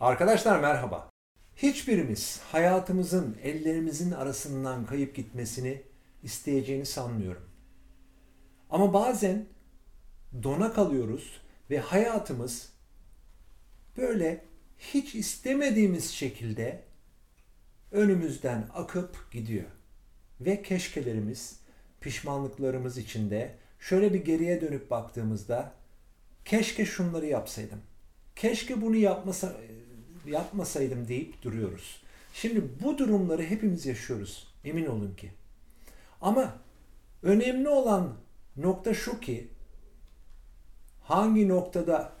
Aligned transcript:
Arkadaşlar 0.00 0.60
merhaba. 0.60 1.10
Hiçbirimiz 1.56 2.40
hayatımızın 2.52 3.36
ellerimizin 3.42 4.10
arasından 4.10 4.86
kayıp 4.86 5.14
gitmesini 5.14 5.82
isteyeceğini 6.22 6.86
sanmıyorum. 6.86 7.42
Ama 8.70 8.92
bazen 8.92 9.46
dona 10.42 10.72
kalıyoruz 10.72 11.40
ve 11.70 11.78
hayatımız 11.78 12.72
böyle 13.96 14.44
hiç 14.78 15.14
istemediğimiz 15.14 16.10
şekilde 16.10 16.82
önümüzden 17.92 18.68
akıp 18.74 19.32
gidiyor. 19.32 19.68
Ve 20.40 20.62
keşkelerimiz, 20.62 21.60
pişmanlıklarımız 22.00 22.98
içinde 22.98 23.54
şöyle 23.80 24.14
bir 24.14 24.24
geriye 24.24 24.60
dönüp 24.60 24.90
baktığımızda 24.90 25.72
keşke 26.44 26.84
şunları 26.86 27.26
yapsaydım. 27.26 27.80
Keşke 28.36 28.80
bunu 28.82 28.96
yapmasa, 28.96 29.56
yapmasaydım 30.28 31.08
deyip 31.08 31.42
duruyoruz. 31.42 32.02
Şimdi 32.34 32.62
bu 32.82 32.98
durumları 32.98 33.42
hepimiz 33.42 33.86
yaşıyoruz. 33.86 34.54
Emin 34.64 34.86
olun 34.86 35.14
ki. 35.14 35.30
Ama 36.20 36.54
önemli 37.22 37.68
olan 37.68 38.14
nokta 38.56 38.94
şu 38.94 39.20
ki 39.20 39.48
hangi 41.02 41.48
noktada 41.48 42.12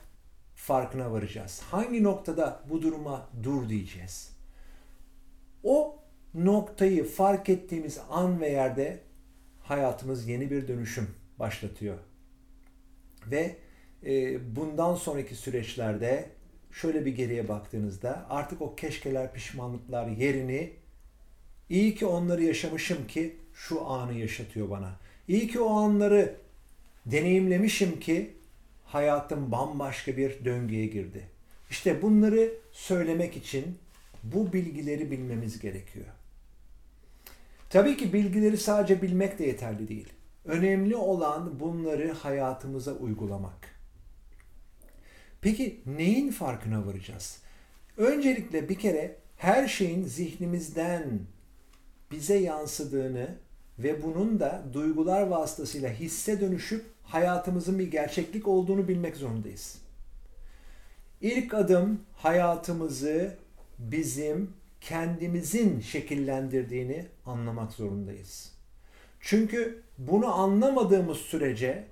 farkına 0.54 1.12
varacağız? 1.12 1.62
Hangi 1.70 2.02
noktada 2.02 2.60
bu 2.70 2.82
duruma 2.82 3.28
dur 3.42 3.68
diyeceğiz? 3.68 4.36
O 5.64 5.98
noktayı 6.34 7.04
fark 7.04 7.48
ettiğimiz 7.48 8.00
an 8.10 8.40
ve 8.40 8.48
yerde 8.48 9.00
hayatımız 9.62 10.28
yeni 10.28 10.50
bir 10.50 10.68
dönüşüm 10.68 11.14
başlatıyor. 11.38 11.98
Ve 13.26 13.56
e, 14.06 14.56
bundan 14.56 14.94
sonraki 14.94 15.34
süreçlerde 15.34 16.30
şöyle 16.72 17.06
bir 17.06 17.16
geriye 17.16 17.48
baktığınızda 17.48 18.26
artık 18.30 18.62
o 18.62 18.74
keşkeler, 18.74 19.32
pişmanlıklar 19.32 20.06
yerini 20.06 20.72
iyi 21.70 21.94
ki 21.94 22.06
onları 22.06 22.44
yaşamışım 22.44 23.06
ki 23.06 23.36
şu 23.54 23.86
anı 23.86 24.12
yaşatıyor 24.12 24.70
bana. 24.70 24.96
İyi 25.28 25.48
ki 25.48 25.60
o 25.60 25.70
anları 25.70 26.34
deneyimlemişim 27.06 28.00
ki 28.00 28.34
hayatım 28.84 29.52
bambaşka 29.52 30.16
bir 30.16 30.44
döngüye 30.44 30.86
girdi. 30.86 31.28
İşte 31.70 32.02
bunları 32.02 32.50
söylemek 32.72 33.36
için 33.36 33.78
bu 34.22 34.52
bilgileri 34.52 35.10
bilmemiz 35.10 35.60
gerekiyor. 35.60 36.06
Tabii 37.70 37.96
ki 37.96 38.12
bilgileri 38.12 38.56
sadece 38.56 39.02
bilmek 39.02 39.38
de 39.38 39.44
yeterli 39.44 39.88
değil. 39.88 40.08
Önemli 40.44 40.96
olan 40.96 41.60
bunları 41.60 42.12
hayatımıza 42.12 42.92
uygulamak. 42.92 43.77
Peki 45.40 45.80
neyin 45.86 46.30
farkına 46.30 46.86
varacağız? 46.86 47.38
Öncelikle 47.96 48.68
bir 48.68 48.78
kere 48.78 49.16
her 49.36 49.68
şeyin 49.68 50.04
zihnimizden 50.04 51.20
bize 52.10 52.36
yansıdığını 52.36 53.28
ve 53.78 54.02
bunun 54.02 54.40
da 54.40 54.64
duygular 54.72 55.22
vasıtasıyla 55.22 55.90
hisse 55.90 56.40
dönüşüp 56.40 56.84
hayatımızın 57.02 57.78
bir 57.78 57.90
gerçeklik 57.90 58.48
olduğunu 58.48 58.88
bilmek 58.88 59.16
zorundayız. 59.16 59.78
İlk 61.20 61.54
adım 61.54 62.00
hayatımızı 62.14 63.36
bizim 63.78 64.50
kendimizin 64.80 65.80
şekillendirdiğini 65.80 67.06
anlamak 67.26 67.72
zorundayız. 67.72 68.52
Çünkü 69.20 69.82
bunu 69.98 70.34
anlamadığımız 70.34 71.18
sürece 71.18 71.84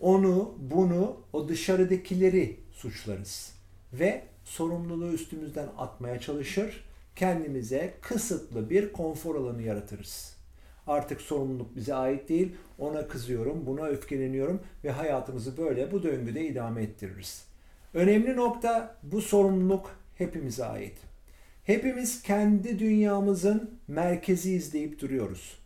onu, 0.00 0.54
bunu, 0.58 1.16
o 1.32 1.48
dışarıdakileri 1.48 2.56
suçlarız 2.72 3.54
ve 3.92 4.22
sorumluluğu 4.44 5.12
üstümüzden 5.12 5.68
atmaya 5.78 6.20
çalışır, 6.20 6.84
kendimize 7.16 7.94
kısıtlı 8.00 8.70
bir 8.70 8.92
konfor 8.92 9.34
alanı 9.34 9.62
yaratırız. 9.62 10.36
Artık 10.86 11.20
sorumluluk 11.20 11.76
bize 11.76 11.94
ait 11.94 12.28
değil, 12.28 12.52
ona 12.78 13.08
kızıyorum, 13.08 13.66
buna 13.66 13.86
öfkeleniyorum 13.86 14.60
ve 14.84 14.90
hayatımızı 14.90 15.56
böyle 15.56 15.92
bu 15.92 16.02
döngüde 16.02 16.46
idame 16.46 16.82
ettiririz. 16.82 17.44
Önemli 17.94 18.36
nokta 18.36 18.96
bu 19.02 19.22
sorumluluk 19.22 19.96
hepimize 20.18 20.64
ait. 20.64 20.98
Hepimiz 21.64 22.22
kendi 22.22 22.78
dünyamızın 22.78 23.70
merkeziyiz 23.88 24.72
deyip 24.72 25.00
duruyoruz. 25.00 25.58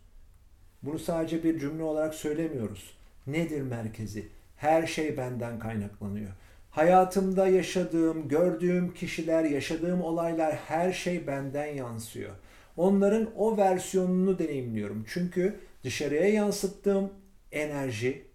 Bunu 0.83 0.99
sadece 0.99 1.43
bir 1.43 1.59
cümle 1.59 1.83
olarak 1.83 2.15
söylemiyoruz. 2.15 2.95
Nedir 3.27 3.61
merkezi? 3.61 4.27
Her 4.57 4.87
şey 4.87 5.17
benden 5.17 5.59
kaynaklanıyor. 5.59 6.31
Hayatımda 6.71 7.47
yaşadığım, 7.47 8.27
gördüğüm 8.27 8.93
kişiler, 8.93 9.43
yaşadığım 9.43 10.01
olaylar 10.01 10.55
her 10.55 10.93
şey 10.93 11.27
benden 11.27 11.65
yansıyor. 11.65 12.31
Onların 12.77 13.29
o 13.37 13.57
versiyonunu 13.57 14.39
deneyimliyorum. 14.39 15.05
Çünkü 15.07 15.59
dışarıya 15.83 16.29
yansıttığım 16.29 17.13
enerji, 17.51 18.25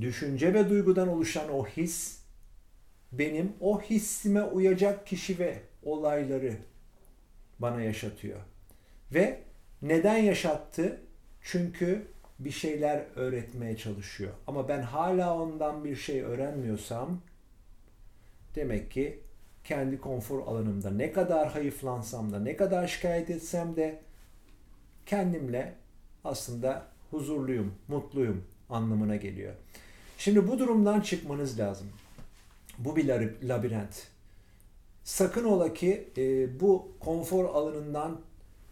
düşünce 0.00 0.54
ve 0.54 0.70
duygudan 0.70 1.08
oluşan 1.08 1.52
o 1.52 1.66
his 1.66 2.20
benim 3.12 3.52
o 3.60 3.80
hissime 3.80 4.42
uyacak 4.42 5.06
kişi 5.06 5.38
ve 5.38 5.58
olayları 5.82 6.52
bana 7.58 7.82
yaşatıyor. 7.82 8.40
Ve 9.14 9.40
neden 9.82 10.16
yaşattı? 10.16 11.00
Çünkü 11.42 12.06
bir 12.40 12.50
şeyler 12.50 13.04
öğretmeye 13.16 13.76
çalışıyor. 13.76 14.32
Ama 14.46 14.68
ben 14.68 14.82
hala 14.82 15.34
ondan 15.34 15.84
bir 15.84 15.96
şey 15.96 16.22
öğrenmiyorsam 16.22 17.20
demek 18.54 18.90
ki 18.90 19.20
kendi 19.64 20.00
konfor 20.00 20.46
alanımda 20.46 20.90
ne 20.90 21.12
kadar 21.12 21.52
hayıflansam 21.52 22.32
da 22.32 22.40
ne 22.40 22.56
kadar 22.56 22.88
şikayet 22.88 23.30
etsem 23.30 23.76
de 23.76 24.00
kendimle 25.06 25.74
aslında 26.24 26.86
huzurluyum, 27.10 27.74
mutluyum 27.88 28.44
anlamına 28.70 29.16
geliyor. 29.16 29.54
Şimdi 30.18 30.48
bu 30.48 30.58
durumdan 30.58 31.00
çıkmanız 31.00 31.58
lazım. 31.58 31.86
Bu 32.78 32.96
bir 32.96 33.08
labirent. 33.42 34.06
Sakın 35.04 35.44
ola 35.44 35.74
ki 35.74 36.08
e, 36.16 36.60
bu 36.60 36.92
konfor 37.00 37.44
alanından 37.44 38.20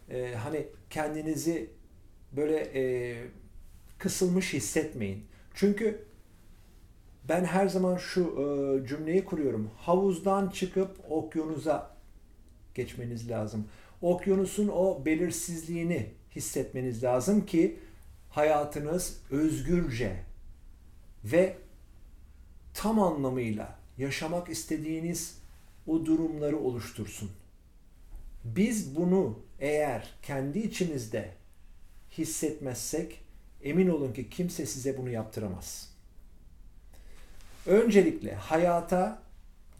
e, 0.09 0.35
hani 0.35 0.67
kendinizi 0.89 1.69
böyle 2.31 2.57
e, 2.59 3.15
kısılmış 3.99 4.53
hissetmeyin. 4.53 5.25
Çünkü 5.53 6.05
ben 7.29 7.45
her 7.45 7.67
zaman 7.67 7.97
şu 7.97 8.21
e, 8.21 8.87
cümleyi 8.87 9.25
kuruyorum. 9.25 9.71
Havuzdan 9.77 10.49
çıkıp 10.49 10.97
okyanusa 11.09 11.95
geçmeniz 12.75 13.29
lazım. 13.29 13.67
Okyanusun 14.01 14.67
o 14.67 15.05
belirsizliğini 15.05 16.09
hissetmeniz 16.35 17.03
lazım 17.03 17.45
ki 17.45 17.79
hayatınız 18.29 19.21
özgürce 19.31 20.15
ve 21.23 21.57
tam 22.73 22.99
anlamıyla 22.99 23.79
yaşamak 23.97 24.49
istediğiniz 24.49 25.39
o 25.87 26.05
durumları 26.05 26.59
oluştursun. 26.59 27.31
Biz 28.43 28.95
bunu 28.95 29.39
eğer 29.59 30.13
kendi 30.21 30.59
içimizde 30.59 31.31
hissetmezsek 32.17 33.21
emin 33.63 33.89
olun 33.89 34.13
ki 34.13 34.29
kimse 34.29 34.65
size 34.65 34.97
bunu 34.97 35.09
yaptıramaz. 35.09 35.93
Öncelikle 37.65 38.35
hayata 38.35 39.21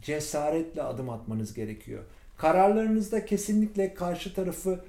cesaretle 0.02 0.82
adım 0.82 1.10
atmanız 1.10 1.54
gerekiyor. 1.54 2.04
Kararlarınızda 2.36 3.24
kesinlikle 3.24 3.94
karşı 3.94 4.34
tarafı 4.34 4.84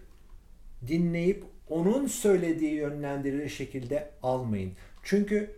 dinleyip 0.87 1.43
onun 1.69 2.07
söylediği 2.07 2.73
yönlendirilir 2.73 3.49
şekilde 3.49 4.09
almayın. 4.23 4.71
Çünkü 5.03 5.55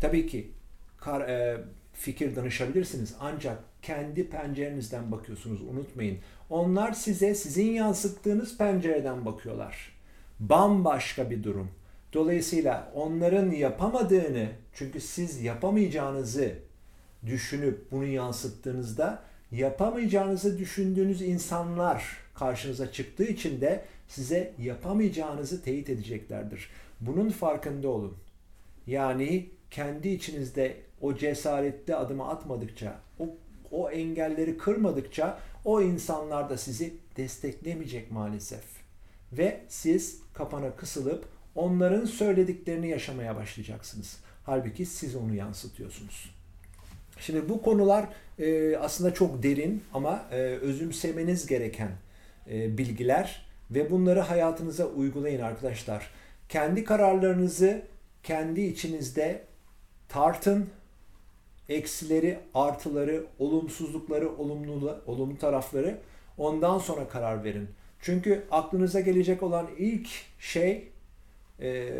tabii 0.00 0.26
ki 0.26 0.50
kar, 0.96 1.28
e, 1.28 1.60
fikir 1.92 2.36
danışabilirsiniz 2.36 3.14
ancak 3.20 3.58
kendi 3.82 4.30
pencerenizden 4.30 5.12
bakıyorsunuz 5.12 5.62
unutmayın. 5.62 6.18
Onlar 6.50 6.92
size 6.92 7.34
sizin 7.34 7.70
yansıttığınız 7.72 8.58
pencereden 8.58 9.24
bakıyorlar. 9.24 9.92
Bambaşka 10.40 11.30
bir 11.30 11.42
durum. 11.42 11.70
Dolayısıyla 12.14 12.92
onların 12.94 13.50
yapamadığını 13.50 14.48
çünkü 14.72 15.00
siz 15.00 15.42
yapamayacağınızı 15.42 16.54
düşünüp 17.26 17.90
bunu 17.92 18.04
yansıttığınızda 18.06 19.22
yapamayacağınızı 19.52 20.58
düşündüğünüz 20.58 21.22
insanlar 21.22 22.16
karşınıza 22.34 22.92
çıktığı 22.92 23.24
için 23.24 23.60
de 23.60 23.84
size 24.08 24.52
yapamayacağınızı 24.58 25.62
teyit 25.62 25.90
edeceklerdir. 25.90 26.70
Bunun 27.00 27.30
farkında 27.30 27.88
olun. 27.88 28.16
Yani 28.86 29.50
kendi 29.70 30.08
içinizde 30.08 30.76
o 31.00 31.14
cesaretli 31.14 31.94
adımı 31.94 32.28
atmadıkça, 32.28 33.00
o, 33.18 33.28
o 33.70 33.90
engelleri 33.90 34.58
kırmadıkça 34.58 35.38
o 35.64 35.82
insanlar 35.82 36.50
da 36.50 36.56
sizi 36.56 36.94
desteklemeyecek 37.16 38.10
maalesef. 38.10 38.64
Ve 39.32 39.60
siz 39.68 40.20
kapana 40.34 40.76
kısılıp 40.76 41.33
onların 41.54 42.04
söylediklerini 42.04 42.88
yaşamaya 42.88 43.36
başlayacaksınız. 43.36 44.16
Halbuki 44.44 44.86
siz 44.86 45.16
onu 45.16 45.34
yansıtıyorsunuz. 45.34 46.34
Şimdi 47.18 47.48
bu 47.48 47.62
konular 47.62 48.08
e, 48.38 48.76
aslında 48.76 49.14
çok 49.14 49.42
derin 49.42 49.82
ama 49.94 50.24
e, 50.30 50.36
özümsemeniz 50.36 51.46
gereken 51.46 51.90
e, 52.50 52.78
bilgiler 52.78 53.46
ve 53.70 53.90
bunları 53.90 54.20
hayatınıza 54.20 54.86
uygulayın 54.86 55.40
arkadaşlar. 55.40 56.10
Kendi 56.48 56.84
kararlarınızı 56.84 57.82
kendi 58.22 58.60
içinizde 58.60 59.42
tartın. 60.08 60.66
Eksileri, 61.68 62.38
artıları, 62.54 63.24
olumsuzlukları, 63.38 64.36
olumlu, 64.36 65.02
olumlu 65.06 65.38
tarafları 65.38 65.98
ondan 66.38 66.78
sonra 66.78 67.08
karar 67.08 67.44
verin. 67.44 67.68
Çünkü 68.00 68.44
aklınıza 68.50 69.00
gelecek 69.00 69.42
olan 69.42 69.68
ilk 69.78 70.08
şey 70.38 70.88
e, 71.60 71.92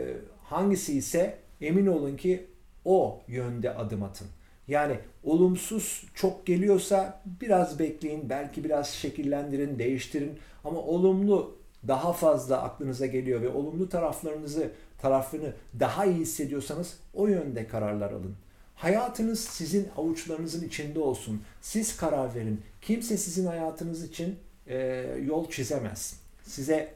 hangisi 0.43 0.99
ise 0.99 1.39
emin 1.61 1.87
olun 1.87 2.17
ki 2.17 2.47
o 2.85 3.23
yönde 3.29 3.75
adım 3.75 4.03
atın. 4.03 4.27
Yani 4.69 4.99
olumsuz 5.23 6.05
çok 6.15 6.47
geliyorsa 6.47 7.23
biraz 7.41 7.79
bekleyin, 7.79 8.31
belki 8.31 8.65
biraz 8.65 8.89
şekillendirin, 8.89 9.79
değiştirin 9.79 10.39
ama 10.65 10.81
olumlu 10.81 11.57
daha 11.89 12.13
fazla 12.13 12.63
aklınıza 12.63 13.07
geliyor 13.07 13.43
ve 13.43 13.49
olumlu 13.49 13.89
taraflarınızı 13.89 14.71
tarafını 14.99 15.53
daha 15.81 16.05
iyi 16.05 16.17
hissediyorsanız 16.17 16.99
o 17.15 17.27
yönde 17.27 17.67
kararlar 17.67 18.11
alın. 18.11 18.37
Hayatınız 18.75 19.41
sizin 19.41 19.89
avuçlarınızın 19.97 20.67
içinde 20.67 20.99
olsun. 20.99 21.43
Siz 21.61 21.97
karar 21.97 22.35
verin. 22.35 22.61
Kimse 22.81 23.17
sizin 23.17 23.47
hayatınız 23.47 24.05
için 24.05 24.39
e, 24.67 24.77
yol 25.25 25.51
çizemez. 25.51 26.21
Size 26.43 26.95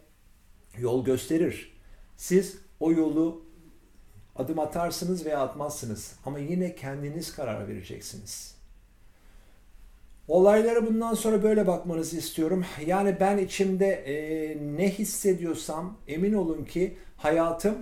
yol 0.78 1.04
gösterir. 1.04 1.77
Siz 2.18 2.58
o 2.80 2.92
yolu 2.92 3.42
adım 4.36 4.58
atarsınız 4.58 5.26
veya 5.26 5.40
atmazsınız. 5.40 6.14
Ama 6.26 6.38
yine 6.38 6.74
kendiniz 6.74 7.36
karar 7.36 7.68
vereceksiniz. 7.68 8.54
Olaylara 10.28 10.86
bundan 10.86 11.14
sonra 11.14 11.42
böyle 11.42 11.66
bakmanızı 11.66 12.16
istiyorum. 12.18 12.64
Yani 12.86 13.16
ben 13.20 13.38
içimde 13.38 13.86
e, 13.86 14.16
ne 14.76 14.90
hissediyorsam 14.90 15.96
emin 16.08 16.32
olun 16.32 16.64
ki 16.64 16.96
hayatım 17.16 17.78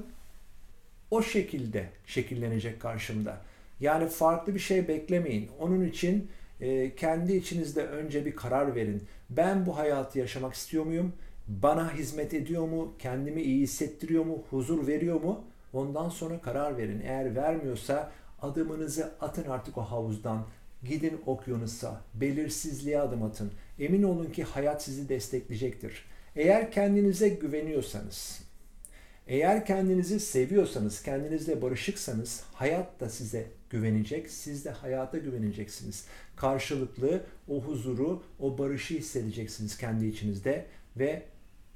o 1.10 1.22
şekilde 1.22 1.88
şekillenecek 2.06 2.80
karşımda. 2.80 3.40
Yani 3.80 4.08
farklı 4.08 4.54
bir 4.54 4.60
şey 4.60 4.88
beklemeyin. 4.88 5.50
Onun 5.60 5.84
için 5.84 6.30
e, 6.60 6.96
kendi 6.96 7.36
içinizde 7.36 7.86
önce 7.86 8.26
bir 8.26 8.36
karar 8.36 8.74
verin. 8.74 9.02
Ben 9.30 9.66
bu 9.66 9.78
hayatı 9.78 10.18
yaşamak 10.18 10.54
istiyor 10.54 10.84
muyum? 10.84 11.12
Bana 11.48 11.94
hizmet 11.94 12.34
ediyor 12.34 12.68
mu? 12.68 12.94
Kendimi 12.98 13.42
iyi 13.42 13.62
hissettiriyor 13.62 14.24
mu? 14.24 14.44
Huzur 14.50 14.86
veriyor 14.86 15.20
mu? 15.20 15.44
Ondan 15.72 16.08
sonra 16.08 16.40
karar 16.40 16.76
verin. 16.76 17.00
Eğer 17.00 17.36
vermiyorsa 17.36 18.12
adımınızı 18.42 19.12
atın 19.20 19.50
artık 19.50 19.78
o 19.78 19.80
havuzdan. 19.80 20.46
Gidin 20.84 21.20
okyanusa, 21.26 22.00
belirsizliğe 22.14 23.00
adım 23.00 23.22
atın. 23.22 23.52
Emin 23.78 24.02
olun 24.02 24.30
ki 24.30 24.44
hayat 24.44 24.82
sizi 24.82 25.08
destekleyecektir. 25.08 26.04
Eğer 26.36 26.72
kendinize 26.72 27.28
güveniyorsanız, 27.28 28.42
eğer 29.26 29.66
kendinizi 29.66 30.20
seviyorsanız, 30.20 31.02
kendinizle 31.02 31.62
barışıksanız 31.62 32.44
hayat 32.52 33.00
da 33.00 33.08
size 33.08 33.46
güvenecek, 33.70 34.30
siz 34.30 34.64
de 34.64 34.70
hayata 34.70 35.18
güveneceksiniz. 35.18 36.06
Karşılıklı 36.36 37.22
o 37.48 37.60
huzuru, 37.60 38.22
o 38.40 38.58
barışı 38.58 38.94
hissedeceksiniz 38.94 39.78
kendi 39.78 40.06
içinizde 40.06 40.66
ve 40.96 41.22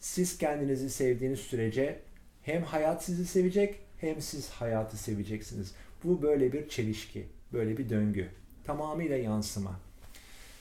siz 0.00 0.38
kendinizi 0.38 0.90
sevdiğiniz 0.90 1.40
sürece 1.40 1.98
hem 2.42 2.62
hayat 2.62 3.04
sizi 3.04 3.26
sevecek 3.26 3.74
hem 4.00 4.20
siz 4.20 4.48
hayatı 4.48 4.96
seveceksiniz. 4.96 5.72
Bu 6.04 6.22
böyle 6.22 6.52
bir 6.52 6.68
çelişki, 6.68 7.26
böyle 7.52 7.78
bir 7.78 7.88
döngü. 7.88 8.28
Tamamıyla 8.64 9.16
yansıma. 9.16 9.80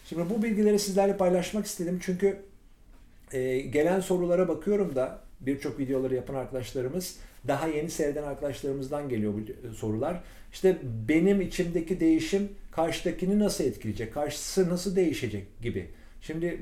Şimdi 0.05 0.29
bu 0.29 0.43
bilgileri 0.43 0.79
sizlerle 0.79 1.17
paylaşmak 1.17 1.65
istedim 1.65 1.99
çünkü 2.01 2.37
e, 3.31 3.59
gelen 3.59 3.99
sorulara 3.99 4.47
bakıyorum 4.47 4.95
da 4.95 5.21
birçok 5.39 5.79
videoları 5.79 6.15
yapan 6.15 6.35
arkadaşlarımız 6.35 7.17
daha 7.47 7.67
yeni 7.67 7.89
seyreden 7.89 8.23
arkadaşlarımızdan 8.23 9.09
geliyor 9.09 9.33
bu 9.33 9.73
sorular. 9.73 10.23
İşte 10.53 10.77
benim 11.09 11.41
içimdeki 11.41 11.99
değişim 11.99 12.49
karşıdakini 12.71 13.39
nasıl 13.39 13.63
etkileyecek, 13.63 14.13
karşısı 14.13 14.69
nasıl 14.69 14.95
değişecek 14.95 15.61
gibi. 15.61 15.89
Şimdi 16.21 16.59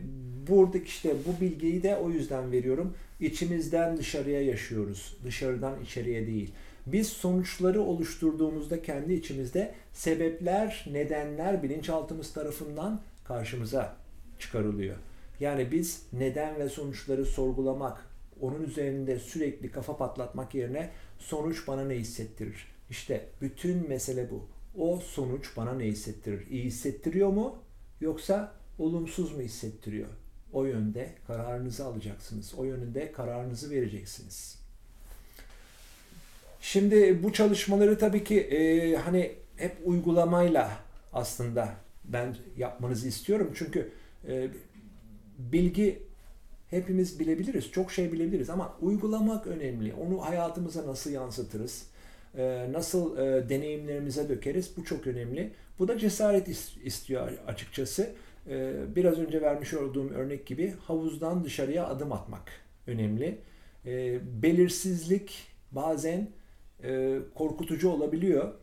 buradaki 0.48 0.86
işte 0.86 1.14
bu 1.26 1.42
bilgiyi 1.42 1.84
de 1.84 1.96
o 1.96 2.10
yüzden 2.10 2.52
veriyorum. 2.52 2.94
İçimizden 3.20 3.98
dışarıya 3.98 4.42
yaşıyoruz. 4.42 5.18
Dışarıdan 5.24 5.82
içeriye 5.84 6.28
değil. 6.28 6.54
Biz 6.86 7.08
sonuçları 7.08 7.82
oluşturduğumuzda 7.82 8.82
kendi 8.82 9.14
içimizde 9.14 9.74
sebepler, 9.94 10.86
nedenler 10.92 11.64
bilinçaltımız 11.64 12.34
tarafından 12.34 13.02
karşımıza 13.24 13.96
çıkarılıyor. 14.40 14.96
Yani 15.40 15.72
biz 15.72 16.04
neden 16.14 16.60
ve 16.60 16.70
sonuçları 16.70 17.26
sorgulamak, 17.26 18.10
onun 18.42 18.64
üzerinde 18.64 19.20
sürekli 19.20 19.72
kafa 19.72 19.98
patlatmak 19.98 20.56
yerine 20.56 20.90
sonuç 21.20 21.68
bana 21.68 21.86
ne 21.86 21.96
hissettirir? 21.96 22.68
İşte 22.90 23.26
bütün 23.42 23.90
mesele 23.90 24.28
bu. 24.32 24.48
O 24.78 25.00
sonuç 25.00 25.58
bana 25.58 25.74
ne 25.74 25.86
hissettirir? 25.86 26.48
İyi 26.50 26.64
hissettiriyor 26.64 27.30
mu? 27.30 27.56
Yoksa 28.02 28.57
olumsuz 28.80 29.36
mu 29.36 29.42
hissettiriyor? 29.42 30.10
O 30.54 30.66
yönde 30.66 31.10
kararınızı 31.28 31.86
alacaksınız. 31.86 32.54
O 32.58 32.64
yönünde 32.64 33.12
kararınızı 33.12 33.72
vereceksiniz. 33.72 34.60
Şimdi 36.62 37.24
bu 37.24 37.34
çalışmaları 37.34 37.98
tabii 37.98 38.24
ki 38.24 38.40
e, 38.40 38.96
hani 38.96 39.36
hep 39.56 39.78
uygulamayla 39.86 40.72
aslında 41.14 41.76
ben 42.06 42.36
yapmanızı 42.58 43.08
istiyorum. 43.08 43.52
Çünkü 43.56 43.92
e, 44.28 44.50
bilgi 45.38 46.02
hepimiz 46.70 47.20
bilebiliriz. 47.20 47.72
Çok 47.72 47.92
şey 47.92 48.12
bilebiliriz 48.12 48.50
ama 48.50 48.76
uygulamak 48.82 49.48
önemli. 49.48 49.94
Onu 49.94 50.22
hayatımıza 50.22 50.88
nasıl 50.88 51.12
yansıtırız? 51.12 51.86
E, 52.38 52.68
nasıl 52.72 53.18
e, 53.18 53.50
deneyimlerimize 53.50 54.30
dökeriz? 54.30 54.72
Bu 54.78 54.86
çok 54.86 55.08
önemli. 55.08 55.52
Bu 55.80 55.88
da 55.88 55.98
cesaret 55.98 56.48
istiyor 56.84 57.32
açıkçası. 57.48 58.10
E, 58.50 58.76
biraz 58.96 59.20
önce 59.20 59.42
vermiş 59.42 59.74
olduğum 59.74 60.10
örnek 60.10 60.46
gibi 60.46 60.74
havuzdan 60.84 61.44
dışarıya 61.44 61.88
adım 61.88 62.12
atmak 62.12 62.52
önemli. 62.88 63.40
E, 63.86 64.20
belirsizlik 64.44 65.48
bazen 65.72 66.30
e, 66.84 67.20
korkutucu 67.36 67.90
olabiliyor. 67.90 68.54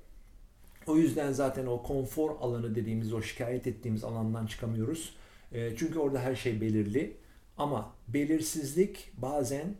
O 0.86 0.96
yüzden 0.96 1.32
zaten 1.32 1.66
o 1.66 1.82
konfor 1.82 2.30
alanı 2.40 2.74
dediğimiz, 2.74 3.12
o 3.12 3.22
şikayet 3.22 3.66
ettiğimiz 3.66 4.04
alandan 4.04 4.46
çıkamıyoruz. 4.46 5.16
E, 5.52 5.76
çünkü 5.76 5.98
orada 5.98 6.20
her 6.20 6.34
şey 6.34 6.60
belirli. 6.60 7.16
Ama 7.56 7.92
belirsizlik 8.08 9.12
bazen 9.16 9.74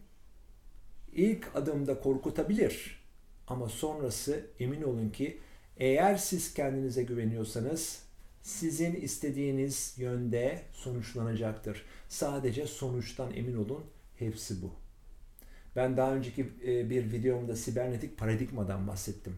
ilk 1.13 1.57
adımda 1.57 2.01
korkutabilir. 2.01 3.05
Ama 3.49 3.69
sonrası 3.69 4.47
emin 4.61 4.83
olun 4.83 5.11
ki 5.11 5.39
eğer 5.77 6.17
siz 6.17 6.55
kendinize 6.55 7.03
güveniyorsanız 7.03 8.04
sizin 8.45 8.95
istediğiniz 8.95 9.95
yönde 9.99 10.63
sonuçlanacaktır. 10.73 11.85
Sadece 12.09 12.67
sonuçtan 12.67 13.35
emin 13.35 13.57
olun. 13.57 13.85
Hepsi 14.19 14.63
bu. 14.63 14.71
Ben 15.77 15.97
daha 15.97 16.15
önceki 16.15 16.53
e, 16.67 16.91
bir 16.91 17.13
videomda 17.13 17.57
sibernetik 17.57 18.19
paradigmadan 18.19 18.89
bahsettim. 18.89 19.37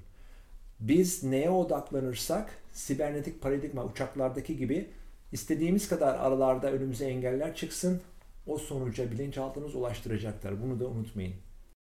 Biz 0.80 1.24
neye 1.24 1.50
odaklanırsak 1.50 2.50
sibernetik 2.72 3.42
paradigma 3.42 3.84
uçaklardaki 3.84 4.56
gibi 4.56 4.88
istediğimiz 5.32 5.88
kadar 5.88 6.14
aralarda 6.14 6.72
önümüze 6.72 7.06
engeller 7.06 7.54
çıksın 7.54 8.00
o 8.46 8.58
sonuca 8.58 9.10
bilinçaltınız 9.10 9.74
ulaştıracaktır. 9.74 10.62
Bunu 10.62 10.80
da 10.80 10.86
unutmayın. 10.88 11.34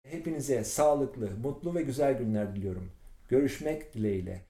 Hepinize 0.04 0.64
sağlıklı, 0.64 1.30
mutlu 1.44 1.76
ve 1.76 1.82
güzel 1.82 2.18
günler 2.18 2.56
diliyorum. 2.56 2.92
Görüşmek 3.30 3.94
dileğiyle. 3.94 4.42